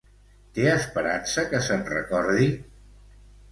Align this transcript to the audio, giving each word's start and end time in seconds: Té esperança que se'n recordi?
Té 0.57 0.63
esperança 0.71 1.45
que 1.53 1.61
se'n 1.67 1.85
recordi? 1.93 2.51